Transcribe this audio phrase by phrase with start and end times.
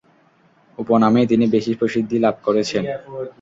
[0.77, 2.83] উপনামেই তিনি বেশী প্রসিদ্ধি লাভ করেছেন।